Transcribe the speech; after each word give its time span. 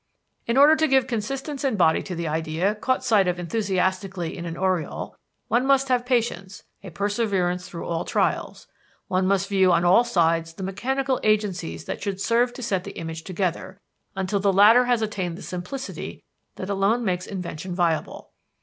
"In 0.47 0.57
order 0.57 0.75
to 0.77 0.87
give 0.87 1.05
consistence 1.05 1.63
and 1.63 1.77
body 1.77 2.01
to 2.01 2.15
the 2.15 2.27
idea 2.27 2.73
caught 2.73 3.03
sight 3.03 3.27
of 3.27 3.37
enthusiastically 3.37 4.35
in 4.35 4.47
an 4.47 4.57
aureole, 4.57 5.15
one 5.47 5.63
must 5.63 5.89
have 5.89 6.07
patience, 6.07 6.63
a 6.83 6.89
perseverance 6.89 7.69
through 7.69 7.85
all 7.85 8.03
trials. 8.03 8.65
One 9.09 9.27
must 9.27 9.47
view 9.47 9.71
on 9.71 9.85
all 9.85 10.03
sides 10.03 10.53
the 10.53 10.63
mechanical 10.63 11.19
agencies 11.21 11.85
that 11.85 12.01
should 12.01 12.19
serve 12.19 12.51
to 12.53 12.63
set 12.63 12.83
the 12.83 12.97
image 12.97 13.25
together, 13.25 13.79
until 14.15 14.39
the 14.39 14.51
latter 14.51 14.85
has 14.85 15.03
attained 15.03 15.37
the 15.37 15.43
simplicity 15.43 16.23
that 16.55 16.71
alone 16.71 17.05
makes 17.05 17.27
invention 17.27 17.75
viable. 17.75 18.31